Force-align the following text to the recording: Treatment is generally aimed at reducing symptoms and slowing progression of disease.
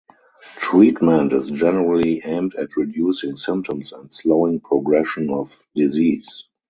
Treatment 0.57 1.31
is 1.31 1.51
generally 1.51 2.23
aimed 2.25 2.55
at 2.55 2.75
reducing 2.75 3.37
symptoms 3.37 3.91
and 3.91 4.11
slowing 4.11 4.59
progression 4.59 5.29
of 5.29 5.55
disease. 5.75 6.47